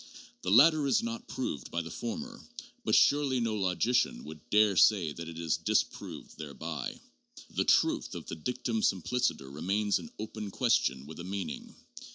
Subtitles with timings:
[0.41, 2.43] The latter is not proved by the former,
[2.83, 6.99] but surely no logician would dare say that it is disproved thereby.
[7.51, 11.75] The truth of the dictum simpliciter remains an open question with a meaning.